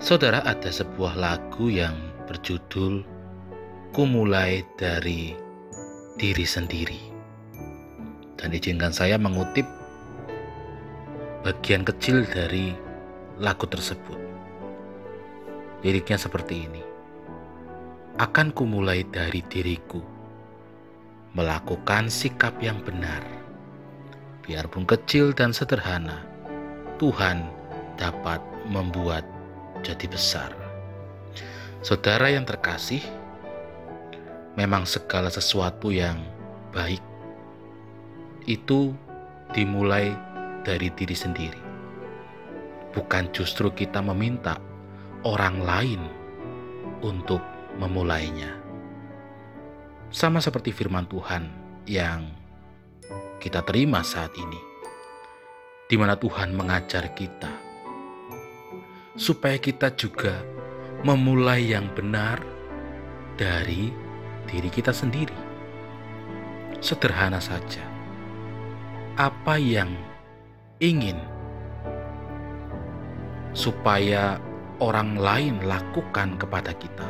[0.00, 1.96] Saudara, ada sebuah lagu yang
[2.28, 3.04] berjudul
[3.94, 5.38] Kumulai dari
[6.18, 6.98] diri sendiri.
[8.34, 9.62] Dan izinkan saya mengutip
[11.44, 12.72] bagian kecil dari
[13.36, 14.16] lagu tersebut.
[15.84, 16.80] Liriknya seperti ini.
[18.16, 20.00] Akan kumulai dari diriku,
[21.36, 23.20] melakukan sikap yang benar.
[24.40, 26.24] Biarpun kecil dan sederhana,
[26.96, 27.44] Tuhan
[28.00, 29.28] dapat membuat
[29.84, 30.48] jadi besar.
[31.84, 33.04] Saudara yang terkasih,
[34.56, 36.16] memang segala sesuatu yang
[36.72, 37.04] baik
[38.48, 38.96] itu
[39.52, 40.16] dimulai
[40.64, 41.62] dari diri sendiri.
[42.90, 44.56] Bukan justru kita meminta
[45.22, 46.02] orang lain
[47.04, 47.44] untuk
[47.76, 48.56] memulainya.
[50.08, 51.44] Sama seperti firman Tuhan
[51.84, 52.32] yang
[53.42, 54.60] kita terima saat ini,
[55.84, 57.74] di mana Tuhan mengajar kita
[59.14, 60.42] supaya kita juga
[61.06, 62.42] memulai yang benar
[63.38, 63.90] dari
[64.50, 65.36] diri kita sendiri.
[66.82, 67.80] Sederhana saja,
[69.16, 69.94] apa yang
[70.82, 71.18] ingin
[73.54, 74.42] supaya
[74.82, 77.06] orang lain lakukan kepada kita,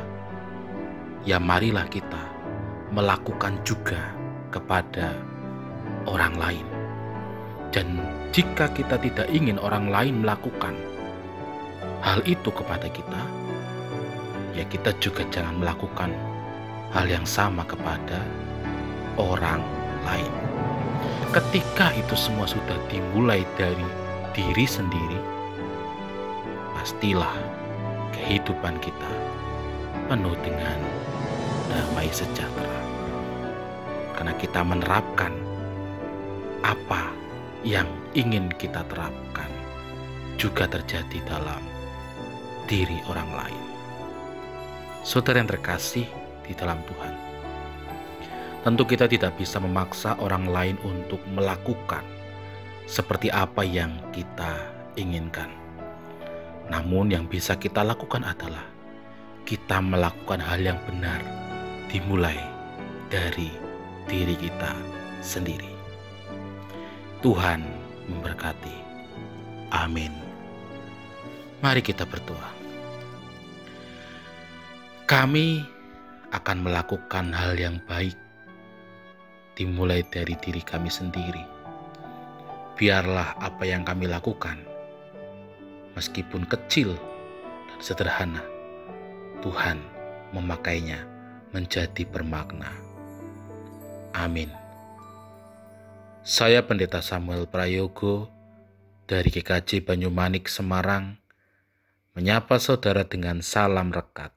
[1.25, 2.20] ya marilah kita
[2.92, 4.13] melakukan juga
[4.53, 5.17] kepada
[6.05, 6.67] orang lain.
[7.73, 7.98] Dan
[8.30, 10.77] jika kita tidak ingin orang lain melakukan
[12.05, 13.23] hal itu kepada kita,
[14.55, 16.13] ya kita juga jangan melakukan
[16.95, 18.23] hal yang sama kepada
[19.19, 19.58] orang
[20.07, 20.54] lain.
[21.34, 23.83] Ketika itu semua sudah dimulai dari
[24.30, 25.18] diri sendiri,
[26.78, 27.34] pastilah
[28.14, 29.11] kehidupan kita
[30.06, 30.78] penuh dengan
[31.74, 32.78] damai sejahtera.
[34.14, 35.34] Karena kita menerapkan
[36.62, 37.11] apa
[37.67, 39.50] yang ingin kita terapkan
[40.39, 41.67] juga terjadi dalam
[42.70, 43.64] diri orang lain.
[45.02, 46.06] Saudara yang terkasih
[46.46, 47.33] di dalam Tuhan,
[48.64, 52.01] Tentu kita tidak bisa memaksa orang lain untuk melakukan
[52.89, 54.57] seperti apa yang kita
[54.97, 55.52] inginkan.
[56.73, 58.64] Namun yang bisa kita lakukan adalah
[59.45, 61.20] kita melakukan hal yang benar
[61.92, 62.41] dimulai
[63.13, 63.53] dari
[64.08, 64.73] diri kita
[65.20, 65.69] sendiri.
[67.20, 67.61] Tuhan
[68.08, 68.77] memberkati.
[69.77, 70.17] Amin.
[71.61, 72.48] Mari kita berdoa.
[75.05, 75.61] Kami
[76.33, 78.23] akan melakukan hal yang baik
[79.55, 81.42] dimulai dari diri kami sendiri.
[82.75, 84.59] Biarlah apa yang kami lakukan,
[85.95, 86.98] meskipun kecil
[87.70, 88.42] dan sederhana,
[89.42, 89.79] Tuhan
[90.35, 91.07] memakainya
[91.55, 92.75] menjadi bermakna.
[94.15, 94.51] Amin.
[96.27, 98.27] Saya Pendeta Samuel Prayogo
[99.05, 101.21] dari GKJ Banyumanik Semarang
[102.17, 104.33] menyapa saudara dengan salam rekat.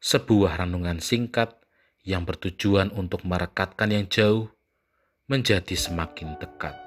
[0.00, 1.65] Sebuah renungan singkat
[2.06, 4.46] yang bertujuan untuk merekatkan yang jauh
[5.26, 6.85] menjadi semakin dekat.